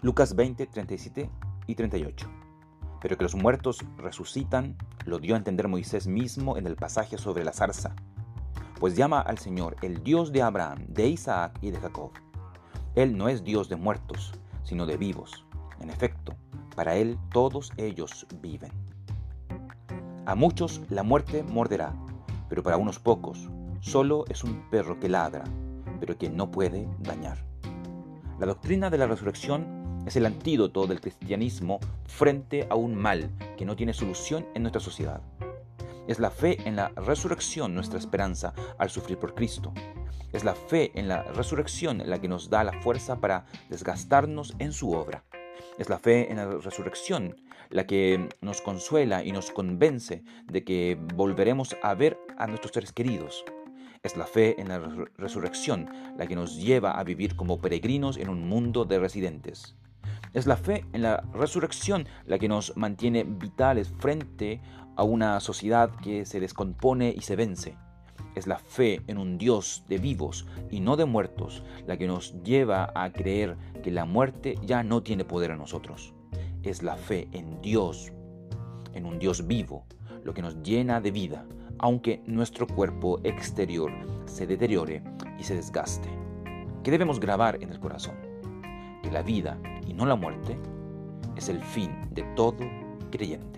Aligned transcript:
Lucas 0.00 0.36
20, 0.36 0.68
37 0.68 1.28
y 1.66 1.74
38. 1.74 2.28
Pero 3.00 3.16
que 3.16 3.24
los 3.24 3.34
muertos 3.34 3.84
resucitan 3.96 4.76
lo 5.04 5.18
dio 5.18 5.34
a 5.34 5.38
entender 5.38 5.66
Moisés 5.66 6.06
mismo 6.06 6.56
en 6.56 6.68
el 6.68 6.76
pasaje 6.76 7.18
sobre 7.18 7.44
la 7.44 7.52
zarza, 7.52 7.96
pues 8.78 8.94
llama 8.94 9.20
al 9.20 9.38
Señor 9.38 9.74
el 9.82 10.04
Dios 10.04 10.30
de 10.30 10.42
Abraham, 10.42 10.86
de 10.86 11.08
Isaac 11.08 11.58
y 11.62 11.72
de 11.72 11.78
Jacob. 11.78 12.12
Él 12.94 13.16
no 13.16 13.28
es 13.28 13.42
Dios 13.42 13.68
de 13.68 13.74
muertos, 13.74 14.32
sino 14.62 14.86
de 14.86 14.96
vivos. 14.96 15.44
En 15.80 15.90
efecto, 15.90 16.36
para 16.76 16.94
Él 16.94 17.18
todos 17.32 17.72
ellos 17.76 18.24
viven. 18.40 18.70
A 20.26 20.36
muchos 20.36 20.80
la 20.90 21.02
muerte 21.02 21.42
morderá, 21.42 21.92
pero 22.48 22.62
para 22.62 22.76
unos 22.76 23.00
pocos 23.00 23.48
solo 23.80 24.26
es 24.28 24.44
un 24.44 24.68
perro 24.70 25.00
que 25.00 25.08
ladra, 25.08 25.42
pero 25.98 26.16
que 26.16 26.30
no 26.30 26.52
puede 26.52 26.88
dañar. 27.00 27.38
La 28.38 28.46
doctrina 28.46 28.90
de 28.90 28.98
la 28.98 29.08
resurrección 29.08 29.77
es 30.08 30.16
el 30.16 30.24
antídoto 30.24 30.86
del 30.86 31.02
cristianismo 31.02 31.80
frente 32.06 32.66
a 32.70 32.74
un 32.76 32.94
mal 32.94 33.30
que 33.58 33.66
no 33.66 33.76
tiene 33.76 33.92
solución 33.92 34.46
en 34.54 34.62
nuestra 34.62 34.80
sociedad. 34.80 35.20
Es 36.06 36.18
la 36.18 36.30
fe 36.30 36.56
en 36.64 36.76
la 36.76 36.88
resurrección 36.88 37.74
nuestra 37.74 37.98
esperanza 37.98 38.54
al 38.78 38.88
sufrir 38.88 39.18
por 39.18 39.34
Cristo. 39.34 39.74
Es 40.32 40.44
la 40.44 40.54
fe 40.54 40.92
en 40.94 41.08
la 41.08 41.24
resurrección 41.24 42.02
la 42.06 42.20
que 42.22 42.28
nos 42.28 42.48
da 42.48 42.64
la 42.64 42.72
fuerza 42.80 43.20
para 43.20 43.44
desgastarnos 43.68 44.54
en 44.58 44.72
su 44.72 44.92
obra. 44.92 45.24
Es 45.76 45.90
la 45.90 45.98
fe 45.98 46.30
en 46.30 46.38
la 46.38 46.46
resurrección 46.46 47.36
la 47.68 47.86
que 47.86 48.30
nos 48.40 48.62
consuela 48.62 49.22
y 49.22 49.32
nos 49.32 49.50
convence 49.50 50.24
de 50.46 50.64
que 50.64 50.96
volveremos 51.16 51.76
a 51.82 51.92
ver 51.92 52.18
a 52.38 52.46
nuestros 52.46 52.72
seres 52.72 52.92
queridos. 52.92 53.44
Es 54.02 54.16
la 54.16 54.26
fe 54.26 54.58
en 54.58 54.68
la 54.68 54.78
resurrección 55.18 55.90
la 56.16 56.26
que 56.26 56.34
nos 56.34 56.56
lleva 56.56 56.92
a 56.92 57.04
vivir 57.04 57.36
como 57.36 57.60
peregrinos 57.60 58.16
en 58.16 58.30
un 58.30 58.48
mundo 58.48 58.86
de 58.86 58.98
residentes. 58.98 59.74
Es 60.38 60.46
la 60.46 60.56
fe 60.56 60.84
en 60.92 61.02
la 61.02 61.24
resurrección 61.32 62.06
la 62.24 62.38
que 62.38 62.46
nos 62.46 62.76
mantiene 62.76 63.24
vitales 63.24 63.92
frente 63.98 64.60
a 64.94 65.02
una 65.02 65.40
sociedad 65.40 65.90
que 66.00 66.24
se 66.26 66.38
descompone 66.38 67.12
y 67.12 67.22
se 67.22 67.34
vence. 67.34 67.76
Es 68.36 68.46
la 68.46 68.60
fe 68.60 69.02
en 69.08 69.18
un 69.18 69.36
Dios 69.36 69.82
de 69.88 69.98
vivos 69.98 70.46
y 70.70 70.78
no 70.78 70.96
de 70.96 71.06
muertos 71.06 71.64
la 71.88 71.96
que 71.96 72.06
nos 72.06 72.40
lleva 72.44 72.92
a 72.94 73.12
creer 73.12 73.56
que 73.82 73.90
la 73.90 74.04
muerte 74.04 74.54
ya 74.64 74.84
no 74.84 75.02
tiene 75.02 75.24
poder 75.24 75.50
en 75.50 75.58
nosotros. 75.58 76.14
Es 76.62 76.84
la 76.84 76.94
fe 76.94 77.26
en 77.32 77.60
Dios, 77.60 78.12
en 78.94 79.06
un 79.06 79.18
Dios 79.18 79.44
vivo, 79.48 79.86
lo 80.22 80.34
que 80.34 80.42
nos 80.42 80.62
llena 80.62 81.00
de 81.00 81.10
vida, 81.10 81.46
aunque 81.80 82.22
nuestro 82.26 82.68
cuerpo 82.68 83.18
exterior 83.24 83.90
se 84.26 84.46
deteriore 84.46 85.02
y 85.36 85.42
se 85.42 85.56
desgaste. 85.56 86.08
¿Qué 86.84 86.92
debemos 86.92 87.18
grabar 87.18 87.60
en 87.60 87.70
el 87.70 87.80
corazón? 87.80 88.27
La 89.10 89.22
vida 89.22 89.58
y 89.86 89.94
no 89.94 90.04
la 90.04 90.16
muerte 90.16 90.58
es 91.34 91.48
el 91.48 91.62
fin 91.62 92.08
de 92.10 92.22
todo 92.36 92.58
creyente. 93.10 93.57